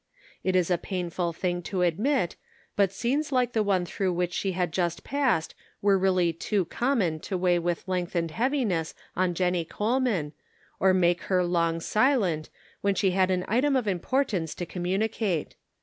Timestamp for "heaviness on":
8.31-9.35